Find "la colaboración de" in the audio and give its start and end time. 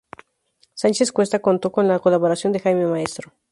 1.87-2.59